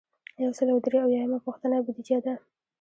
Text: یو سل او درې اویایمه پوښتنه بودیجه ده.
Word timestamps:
یو 0.43 0.51
سل 0.57 0.67
او 0.73 0.79
درې 0.85 0.97
اویایمه 1.05 1.39
پوښتنه 1.45 1.75
بودیجه 1.85 2.17
ده. 2.25 2.33